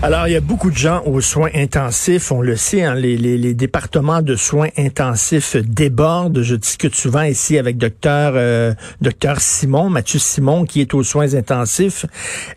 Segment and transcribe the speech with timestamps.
[0.00, 2.30] Alors, il y a beaucoup de gens aux soins intensifs.
[2.30, 6.40] On le sait, hein, les, les, les, départements de soins intensifs débordent.
[6.40, 11.34] Je discute souvent ici avec docteur euh, docteur Simon, Mathieu Simon, qui est aux soins
[11.34, 12.06] intensifs.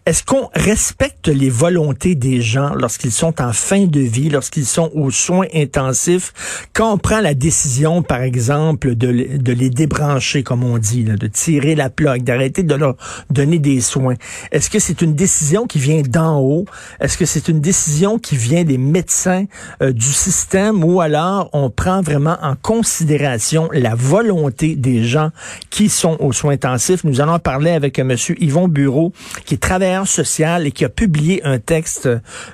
[0.06, 4.92] Est-ce qu'on respecte les volontés des gens lorsqu'ils sont en fin de vie, lorsqu'ils sont
[4.94, 10.64] aux soins intensifs, quand on prend la décision, par exemple, de, de les débrancher, comme
[10.64, 12.96] on dit, de tirer la plaque, d'arrêter de leur
[13.32, 14.16] donner des soins?
[14.52, 16.66] Est-ce que c'est une décision qui vient d'en haut?
[17.00, 19.46] Est-ce que c'est une décision qui vient des médecins
[19.82, 25.30] euh, du système ou alors on prend vraiment en considération la volonté des gens
[25.70, 27.06] qui sont aux soins intensifs.
[27.06, 28.12] Nous allons parler avec M.
[28.12, 29.14] Monsieur Yvon Bureau,
[29.46, 32.10] qui est travailleur social et qui a publié un texte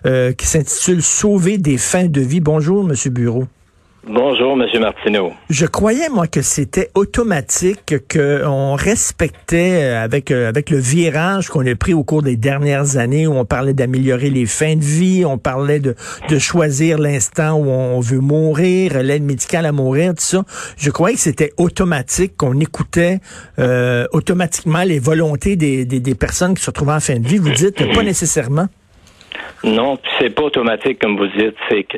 [0.06, 2.40] euh, qui s'intitule Sauver des fins de vie.
[2.40, 3.48] Bonjour, Monsieur Bureau.
[4.10, 5.34] Bonjour, Monsieur Martineau.
[5.50, 11.68] Je croyais, moi, que c'était automatique, qu'on respectait euh, avec, euh, avec le virage qu'on
[11.68, 15.26] a pris au cours des dernières années, où on parlait d'améliorer les fins de vie,
[15.26, 15.94] on parlait de,
[16.30, 20.44] de choisir l'instant où on veut mourir, l'aide médicale à mourir, tout ça.
[20.78, 23.20] Je croyais que c'était automatique, qu'on écoutait
[23.60, 27.40] euh, automatiquement les volontés des, des, des personnes qui se retrouvaient en fin de vie.
[27.40, 28.68] Vous dites pas nécessairement.
[29.66, 31.56] Non, c'est pas automatique, comme vous dites.
[31.68, 31.98] C'est que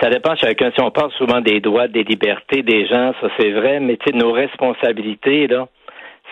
[0.00, 0.70] ça dépend chacun.
[0.74, 4.10] Si on parle souvent des droits, des libertés des gens, ça c'est vrai, mais tu
[4.10, 5.68] sais, nos responsabilités, là,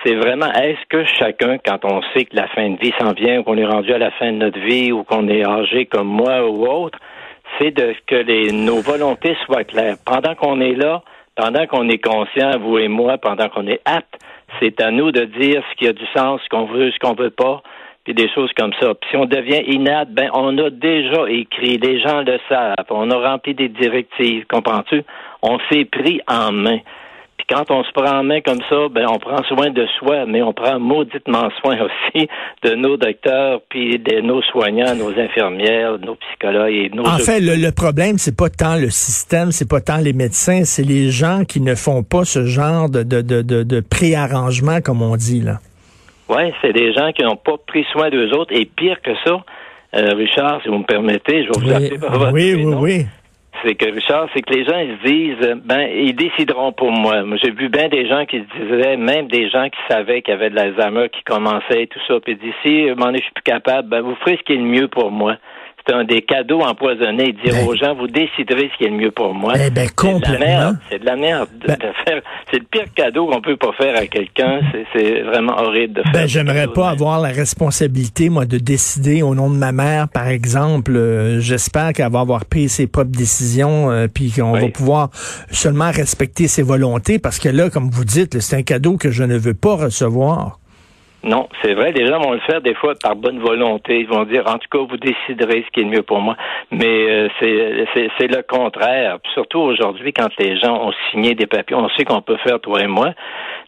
[0.04, 3.42] c'est vraiment est-ce que chacun, quand on sait que la fin de vie s'en vient,
[3.42, 6.48] qu'on est rendu à la fin de notre vie ou qu'on est âgé comme moi
[6.48, 6.98] ou autre,
[7.58, 9.96] c'est de que les, nos volontés soient claires.
[10.04, 11.02] Pendant qu'on est là,
[11.36, 14.18] pendant qu'on est conscient, vous et moi, pendant qu'on est apte,
[14.60, 17.14] c'est à nous de dire ce qui a du sens, ce qu'on veut, ce qu'on
[17.14, 17.62] veut pas,
[18.04, 18.94] puis des choses comme ça.
[18.94, 23.10] Puis si on devient inapte, ben on a déjà écrit, les gens le savent, on
[23.10, 25.02] a rempli des directives, comprends-tu?
[25.42, 26.78] On s'est pris en main.
[27.36, 30.26] Puis quand on se prend en main comme ça, ben on prend soin de soi,
[30.26, 31.76] mais on prend mauditement soin
[32.16, 32.28] aussi
[32.64, 37.06] de nos docteurs, puis de nos soignants, nos infirmières, nos psychologues et nos.
[37.06, 40.64] En fait, le, le problème, c'est pas tant le système, c'est pas tant les médecins,
[40.64, 45.16] c'est les gens qui ne font pas ce genre de, de, de préarrangement, comme on
[45.16, 45.58] dit là.
[46.28, 48.54] Oui, c'est des gens qui n'ont pas pris soin d'eux autres.
[48.54, 49.42] Et pire que ça,
[49.94, 52.62] euh, Richard, si vous me permettez, je vais vous Oui, appeler par votre oui, oui,
[52.62, 52.80] prénom.
[52.80, 53.06] oui.
[53.64, 56.90] C'est que Richard, c'est que les gens ils se disent, euh, ben, ils décideront pour
[56.90, 57.22] moi.
[57.22, 60.32] Moi, j'ai vu bien des gens qui se disaient, même des gens qui savaient qu'il
[60.32, 63.32] y avait de l'Alzheimer qui commençait et tout ça, puis d'ici, moment donné, je suis
[63.34, 65.36] plus capable, ben, vous ferez ce qui est le mieux pour moi.
[65.86, 68.96] C'est un des cadeaux empoisonnés, dire Ben- aux gens, vous déciderez ce qui est le
[68.96, 69.54] mieux pour moi.
[69.56, 70.78] Eh ben, C'est de la merde.
[70.90, 72.22] C'est de la merde de, Ben- faire.
[72.50, 74.60] C'est le pire cadeau qu'on peut pas faire à quelqu'un.
[74.92, 76.12] C'est- vraiment horrible de faire.
[76.12, 80.28] Ben, j'aimerais pas avoir la responsabilité, moi, de décider au nom de ma mère, par
[80.28, 80.92] exemple.
[80.94, 84.60] Euh, J'espère qu'elle va avoir pris ses propres décisions, euh, puis qu'on Oui.
[84.60, 85.10] va pouvoir
[85.50, 89.24] seulement respecter ses volontés, parce que là, comme vous dites, c'est un cadeau que je
[89.24, 90.58] ne veux pas recevoir.
[91.24, 91.92] Non, c'est vrai.
[91.92, 94.00] Les gens vont le faire des fois par bonne volonté.
[94.00, 96.36] Ils vont dire, en tout cas, vous déciderez ce qui est mieux pour moi.
[96.72, 99.18] Mais euh, c'est- c'est c'est le contraire.
[99.32, 102.80] Surtout aujourd'hui, quand les gens ont signé des papiers, on sait qu'on peut faire, toi
[102.80, 103.10] et moi,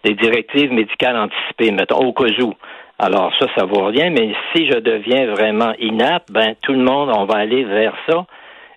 [0.03, 2.55] des directives médicales anticipées, mettons, au cas où.
[2.99, 4.11] Alors ça, ça vaut rien.
[4.11, 8.27] Mais si je deviens vraiment inapte, ben tout le monde, on va aller vers ça.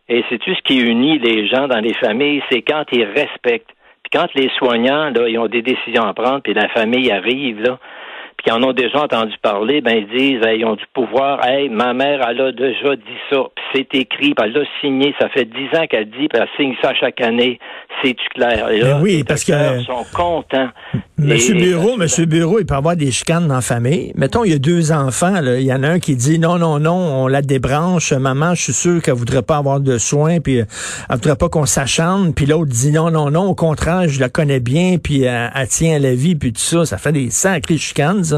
[0.07, 3.71] Et c'est-tu ce qui unit les gens dans les familles, c'est quand ils respectent.
[4.03, 7.59] Puis quand les soignants, là, ils ont des décisions à prendre, puis la famille arrive,
[7.61, 7.77] là,
[8.47, 11.45] qu'ils en ont déjà entendu parler, ben ils disent, hey, ils ont du pouvoir.
[11.45, 15.13] Hey, ma mère, elle a déjà dit ça, puis c'est écrit, puis elle l'a signé.
[15.19, 17.59] Ça fait dix ans qu'elle dit, puis elle signe ça chaque année.
[18.03, 18.69] C'est-tu clair?
[18.69, 20.69] Et là, Ben oui, les parce que- sont contents.
[21.17, 24.11] Monsieur Et- Bureau, Monsieur Bureau, il peut avoir des chicanes dans la famille.
[24.15, 25.57] Mettons, il y a deux enfants, là.
[25.59, 26.93] il y en a un qui dit non, non, non,
[27.23, 28.13] on la débranche.
[28.13, 30.65] Maman, je suis sûr qu'elle voudrait pas avoir de soins, puis euh,
[31.09, 32.33] elle voudrait pas qu'on s'acharne.
[32.35, 35.67] Puis l'autre dit non, non, non, au contraire, je la connais bien, puis elle, elle
[35.67, 36.85] tient à la vie, puis tout ça.
[36.85, 38.36] Ça fait des sacrées chicanes, ça.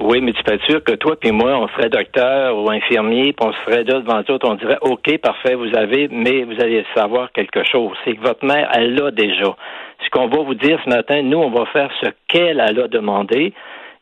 [0.00, 3.32] Oui, mais tu peux être sûr que toi puis moi, on serait docteur ou infirmier,
[3.32, 6.84] puis on serait là devant tout, on dirait OK, parfait, vous avez, mais vous allez
[6.94, 7.96] savoir quelque chose.
[8.04, 9.56] C'est que votre mère, elle l'a déjà.
[10.04, 12.88] Ce qu'on va vous dire ce matin, nous, on va faire ce qu'elle elle a
[12.88, 13.52] demandé.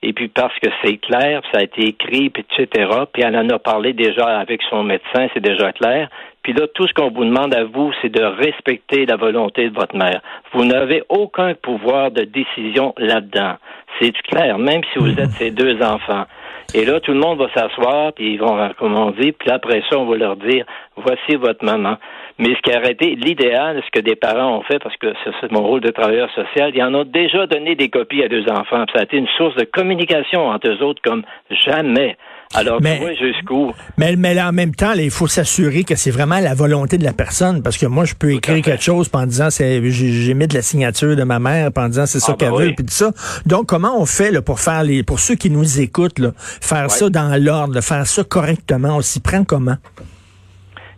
[0.02, 3.48] Et puis parce que c'est clair, ça a été écrit, puis etc., puis elle en
[3.50, 6.08] a parlé déjà avec son médecin, c'est déjà clair.
[6.42, 9.74] Puis là, tout ce qu'on vous demande à vous, c'est de respecter la volonté de
[9.74, 10.20] votre mère.
[10.52, 13.54] Vous n'avez aucun pouvoir de décision là-dedans.
[14.00, 16.24] C'est clair, même si vous êtes ses deux enfants.
[16.74, 20.06] Et là, tout le monde va s'asseoir, puis ils vont, comme puis après ça, on
[20.06, 20.64] va leur dire,
[20.96, 21.96] voici votre maman.
[22.38, 25.52] Mais ce qui a été l'idéal, ce que des parents ont fait, parce que c'est
[25.52, 28.84] mon rôle de travailleur social, ils en ont déjà donné des copies à deux enfants.
[28.92, 32.16] ça a été une source de communication entre eux autres comme jamais.
[32.54, 33.72] Alors, mais, tu vois jusqu'où.
[33.96, 37.04] Mais, mais là, en même temps, il faut s'assurer que c'est vraiment la volonté de
[37.04, 40.54] la personne, parce que moi, je peux écrire quelque chose en disant, j'ai mis de
[40.54, 42.92] la signature de ma mère, en disant, c'est ça ah, qu'elle ben veut, puis tout
[42.92, 43.10] ça.
[43.46, 46.90] Donc, comment on fait là, pour faire les, pour ceux qui nous écoutent, là, faire
[46.90, 49.76] ça dans l'ordre, faire ça correctement, on s'y prend comment?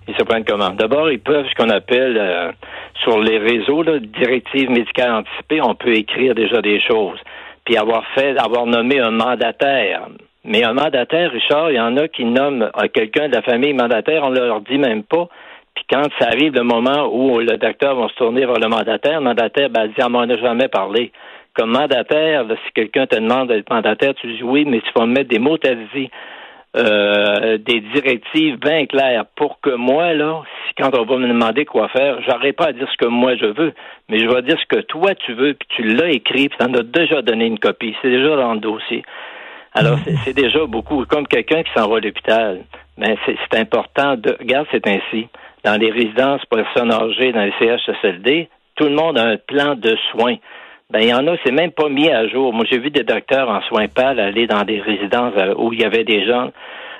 [0.07, 0.71] Ils se prennent comment?
[0.71, 2.53] D'abord, ils peuvent ce qu'on appelle euh,
[3.03, 7.19] sur les réseaux, là, directives médicales anticipées, on peut écrire déjà des choses.
[7.65, 10.09] Puis avoir fait, avoir nommé un mandataire.
[10.45, 13.73] Mais un mandataire, Richard, il y en a qui nomment euh, quelqu'un de la famille
[13.73, 15.29] mandataire, on ne leur dit même pas.
[15.75, 19.21] Puis quand ça arrive le moment où le docteur va se tourner vers le mandataire,
[19.21, 21.13] le mandataire ben, dit, ah, on n'a jamais parlé.
[21.55, 25.31] Comme mandataire, si quelqu'un te demande d'être mandataire, tu dis oui, mais tu vas mettre
[25.31, 26.11] des mots, t'as dit
[26.77, 31.65] euh, des directives bien claires pour que moi, là, si quand on va me demander
[31.65, 33.73] quoi faire, j'aurai pas à dire ce que moi je veux,
[34.09, 36.67] mais je vais dire ce que toi tu veux, puis tu l'as écrit, puis tu
[36.67, 37.95] en as déjà donné une copie.
[38.03, 39.05] C'est déjà dans le dossier.
[39.75, 41.05] Alors, c'est déjà beaucoup.
[41.07, 42.61] Comme quelqu'un qui s'en va à l'hôpital,
[42.97, 44.37] ben, c'est important de.
[44.39, 45.29] Regarde, c'est ainsi.
[45.65, 49.97] Dans les résidences personnes âgées, dans les CHSLD, tout le monde a un plan de
[50.11, 50.37] soins.
[50.91, 52.53] Ben, il y en a, c'est même pas mis à jour.
[52.53, 55.81] Moi, j'ai vu des docteurs en soins pâles aller dans des résidences euh, où il
[55.81, 56.51] y avait des gens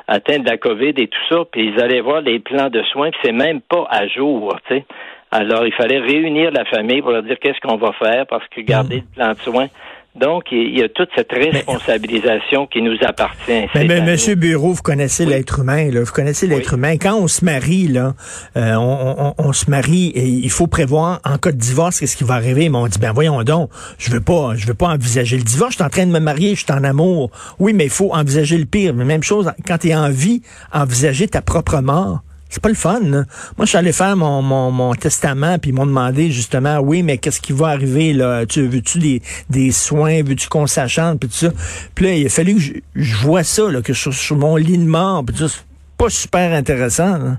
[0.09, 3.11] atteints de la COVID et tout ça, puis ils allaient voir les plans de soins,
[3.11, 4.85] puis c'est même pas à jour, tu sais.
[5.31, 8.61] Alors, il fallait réunir la famille pour leur dire qu'est-ce qu'on va faire, parce que
[8.61, 9.01] garder mm.
[9.01, 9.67] le plan de soins,
[10.15, 13.67] donc, il y a toute cette responsabilisation qui nous appartient.
[13.75, 16.03] Mais, mais Monsieur Bureau, vous connaissez l'être humain, là.
[16.05, 16.97] Vous connaissez l'être humain.
[16.99, 18.15] Quand on se marie, là,
[18.57, 22.23] euh, on, on, se marie et il faut prévoir en cas de divorce qu'est-ce qui
[22.23, 22.69] va arriver?
[22.69, 25.73] Mais on dit ben voyons donc, je veux pas, je veux pas envisager le divorce.
[25.73, 27.31] Je suis en train de me marier, je suis en amour.
[27.59, 28.95] Oui, mais il faut envisager le pire.
[28.95, 32.21] Mais même chose quand tu es en vie, envisager ta propre mort.
[32.55, 33.01] C'est pas le fun.
[33.01, 33.25] Moi,
[33.63, 37.19] je suis allé faire mon, mon, mon testament, puis ils m'ont demandé justement, oui, mais
[37.19, 38.47] qu'est-ce qui va arriver là?
[38.47, 40.23] Tu veux-tu des, des soins?
[40.23, 41.49] Veux-tu qu'on s'achante Puis tout ça.
[41.97, 44.55] Puis là, il a fallu que je, je vois ça, là, que sur, sur mon
[44.55, 45.25] lit de mort.
[45.27, 45.65] Puis c'est
[45.99, 47.39] pas super intéressant.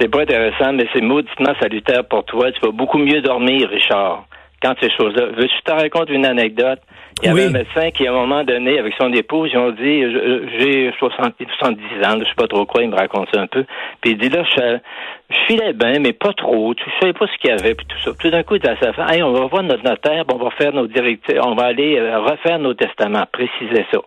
[0.00, 2.50] C'est pas intéressant, mais c'est mauditement salutaire pour toi.
[2.50, 4.26] Tu vas beaucoup mieux dormir, Richard,
[4.62, 5.26] quand ces choses-là.
[5.36, 6.80] Veux-tu te raconter une anecdote?
[7.22, 9.72] Il y avait un médecin qui, à un moment donné, avec son épouse, ils ont
[9.72, 10.04] dit,
[10.58, 11.46] j'ai 70
[12.04, 13.64] ans, je sais pas trop quoi, il me raconte ça un peu.
[14.00, 14.78] Puis il dit, là, je,
[15.46, 16.74] filais bien, mais pas trop.
[16.74, 18.12] Tu savais pas ce qu'il y avait, puis tout ça.
[18.18, 20.36] Tout d'un coup, il dit à sa femme, hey, on va voir notre notaire, on
[20.36, 23.98] va faire nos directives, on va aller euh, refaire nos testaments, préciser ça.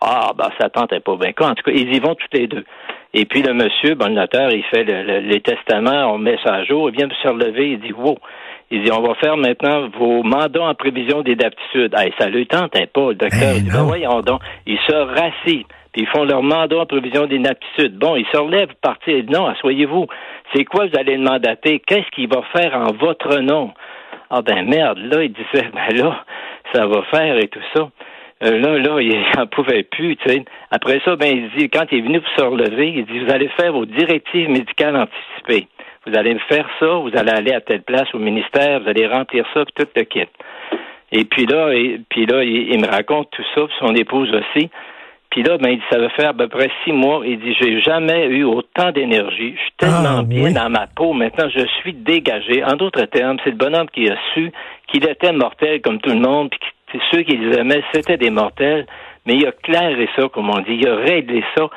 [0.00, 1.32] Ah, ben, ça tentait pas bien.
[1.40, 2.64] En tout cas, ils y vont tous les deux.
[3.14, 6.64] Et puis le monsieur, bon, le notaire, il fait les testaments, on met ça à
[6.64, 8.18] jour, il vient de se relever, il dit, wow.
[8.70, 11.94] Il dit, on va faire maintenant vos mandats en prévision des d'aptitude.
[11.96, 13.54] Hey, ça lui tente pas, le docteur.
[13.56, 14.42] il dit, ben voyons donc.
[14.66, 17.98] Ils se rassis, puis ils font leur mandat en prévision des d'inaptitude.
[17.98, 19.08] Bon, ils se relèvent, partent.
[19.28, 20.06] Non, asseyez-vous.
[20.54, 21.80] C'est quoi vous allez le mandater?
[21.80, 23.72] Qu'est-ce qu'il va faire en votre nom?
[24.30, 26.24] Ah ben merde, là, il disait, ben là,
[26.74, 27.88] ça va faire et tout ça.
[28.44, 30.44] Euh, là, là, il n'en pouvait plus, tu sais.
[30.70, 33.32] Après ça, ben, il dit, quand il est venu pour se relever, il dit, vous
[33.32, 35.68] allez faire vos directives médicales anticipées
[36.08, 39.06] vous allez me faire ça, vous allez aller à telle place au ministère, vous allez
[39.06, 40.28] remplir ça, puis tout le kit.
[41.12, 44.70] Et puis là, et, puis là, il, me raconte tout ça, puis son épouse aussi.
[45.30, 47.22] Puis là, ben, il dit, ça va faire à peu près six mois.
[47.24, 49.54] Il dit, j'ai jamais eu autant d'énergie.
[49.56, 51.12] Je suis tellement ah, bien dans ma peau.
[51.12, 52.64] Maintenant, je suis dégagé.
[52.64, 54.50] En d'autres termes, c'est le bonhomme qui a su
[54.86, 56.60] qu'il était mortel comme tout le monde, puis
[56.92, 58.86] que ceux qui les aimaient, c'était des mortels.
[59.26, 60.78] Mais il a clairé ça, comme on dit.
[60.80, 61.68] Il a réglé ça.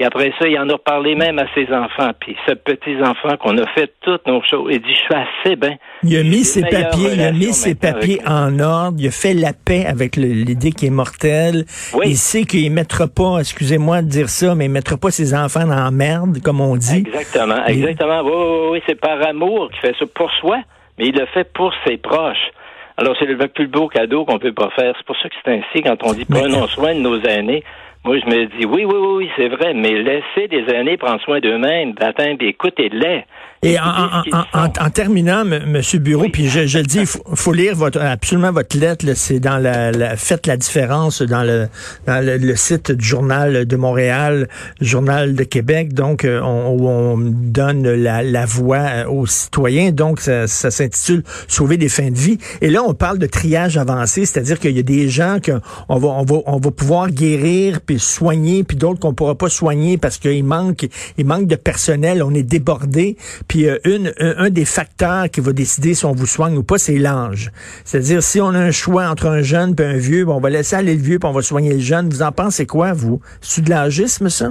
[0.00, 2.12] Puis après ça, il en a parlé même à ses enfants.
[2.20, 4.70] Puis ce petits-enfants qu'on a fait toutes nos choses.
[4.72, 5.76] Il dit, je suis assez bien.
[6.02, 8.96] Il a mis ses papiers, il a mis ses papiers en ordre.
[8.98, 11.66] Il a fait la paix avec l'idée qu'il est mortel.
[12.02, 15.66] Il sait qu'il mettra pas, excusez-moi de dire ça, mais il mettra pas ses enfants
[15.66, 17.04] dans la merde, comme on dit.
[17.06, 18.22] Exactement, exactement.
[18.22, 20.62] Oui, oui, oui, c'est par amour qu'il fait ça pour soi,
[20.98, 22.48] mais il le fait pour ses proches.
[22.96, 24.94] Alors, c'est le plus beau cadeau qu'on peut pas faire.
[24.96, 27.62] C'est pour ça que c'est ainsi quand on dit prenons soin de nos aînés.
[28.02, 31.38] Moi, je me dis, oui, oui, oui, c'est vrai, mais laissez des aînés prendre soin
[31.38, 33.24] d'eux-mêmes, d'atteindre, écoutez-les.
[33.62, 34.22] Et en, en,
[34.54, 35.82] en, en, terminant, M.
[35.98, 39.04] Bureau, puis je, je le dis, il faut, faut, lire votre, absolument votre lettre.
[39.14, 41.68] C'est dans la, la, Faites la différence dans le,
[42.06, 44.48] dans le, site du Journal de Montréal,
[44.80, 49.92] Journal de Québec, donc euh, on, où on donne la, la voix euh, aux citoyens.
[49.92, 52.38] Donc, ça, ça s'intitule Sauver des fins de vie.
[52.62, 56.08] Et là, on parle de triage avancé, c'est-à-dire qu'il y a des gens qu'on va,
[56.08, 60.16] on va, on va pouvoir guérir puis soigner, puis d'autres qu'on pourra pas soigner parce
[60.16, 60.86] qu'il manque,
[61.18, 63.18] il manque de personnel, on est débordé.
[63.50, 66.78] Puis euh, une, un, des facteurs qui va décider si on vous soigne ou pas,
[66.78, 67.50] c'est l'âge.
[67.84, 70.76] C'est-à-dire, si on a un choix entre un jeune et un vieux, on va laisser
[70.76, 72.08] aller le vieux puis on va soigner le jeune.
[72.08, 73.20] Vous en pensez quoi, vous?
[73.40, 74.50] C'est de l'âgisme, ça?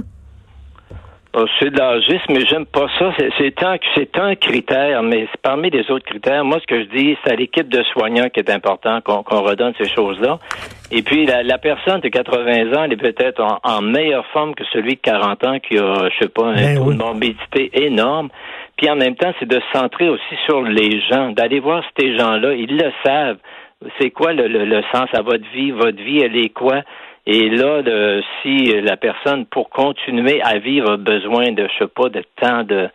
[1.32, 3.14] Oh, c'est de l'âgisme, mais j'aime pas ça.
[3.38, 7.16] C'est un, c'est un critère, mais parmi les autres critères, moi, ce que je dis,
[7.24, 10.40] c'est à l'équipe de soignants qui est important qu'on redonne ces choses-là.
[10.90, 14.96] Et puis, la, personne de 80 ans, elle est peut-être en, meilleure forme que celui
[14.96, 18.28] de 40 ans qui a, je sais pas, un ben taux de morbidité énorme.
[18.80, 22.16] Puis en même temps, c'est de se centrer aussi sur les gens, d'aller voir ces
[22.16, 22.54] gens-là.
[22.54, 23.36] Ils le savent.
[24.00, 25.70] C'est quoi le, le, sens à votre vie?
[25.70, 26.80] Votre vie, elle est quoi?
[27.26, 27.82] Et là,
[28.40, 32.64] si la personne, pour continuer à vivre, a besoin de, je sais pas, de temps
[32.64, 32.88] de,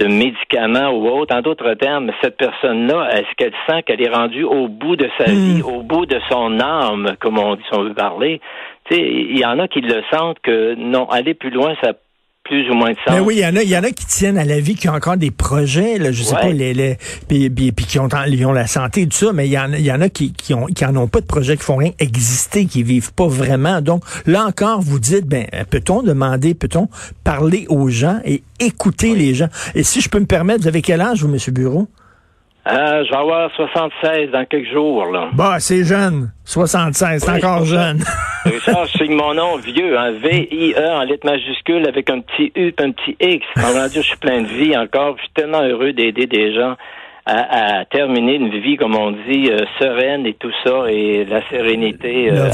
[0.00, 1.36] de médicaments ou autre.
[1.36, 5.30] En d'autres termes, cette personne-là, est-ce qu'elle sent qu'elle est rendue au bout de sa
[5.30, 5.36] hmm.
[5.36, 8.40] vie, au bout de son âme, comme on dit, si on veut parler?
[8.90, 11.92] Il y en a qui le sentent que non, aller plus loin, ça
[12.44, 13.14] plus ou moins de sens.
[13.14, 14.74] Mais oui, il y en a, il y en a qui tiennent à la vie,
[14.74, 18.08] qui ont encore des projets, là, je sais pas, les, les puis, puis, qui ont,
[18.26, 20.08] ils ont la santé et tout ça, mais il y en, il y en a
[20.08, 23.12] qui, qui ont, qui en ont pas de projet, qui font rien exister, qui vivent
[23.12, 23.80] pas vraiment.
[23.80, 26.88] Donc, là encore, vous dites, ben, peut-on demander, peut-on
[27.24, 29.48] parler aux gens et écouter les gens?
[29.74, 31.88] Et si je peux me permettre, vous avez quel âge, vous, Monsieur Bureau?
[32.64, 35.30] Euh, je vais avoir 76 dans quelques jours, là.
[35.32, 36.30] Bah, c'est jeune.
[36.44, 37.98] 76, c'est encore jeune.
[38.64, 42.68] Ça, je signe mon nom vieux, hein, V-I-E en lettres majuscules avec un petit U
[42.68, 43.44] et un petit X.
[43.56, 45.16] En dire, je suis plein de vie encore.
[45.16, 46.76] Je suis tellement heureux d'aider des gens
[47.24, 52.30] à, terminer une vie, comme on dit, euh, sereine et tout ça, et la sérénité.
[52.30, 52.48] Euh,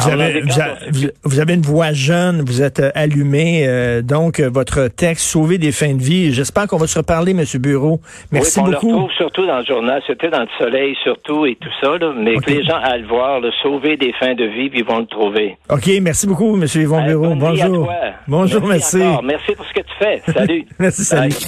[1.24, 3.66] vous, avez, une voix jeune, vous êtes euh, allumé,
[4.02, 6.32] donc votre texte Sauver des fins de vie.
[6.32, 8.00] J'espère qu'on va se reparler, Monsieur Bureau.
[8.30, 8.86] Merci oui, beaucoup.
[8.86, 11.96] On le retrouve surtout dans le journal, c'était dans le soleil surtout et tout ça,
[11.98, 14.80] là, mais que les gens aillent le voir, le Sauver des fins de vie, puis
[14.80, 15.56] ils vont le trouver.
[15.70, 17.34] OK, merci beaucoup, Monsieur Yvon Bureau.
[17.34, 17.90] Bonjour.
[18.26, 18.98] Bonjour, merci.
[18.98, 19.24] Merci.
[19.24, 20.22] merci pour ce que tu fais.
[20.32, 20.66] Salut.
[20.78, 21.38] merci, salut.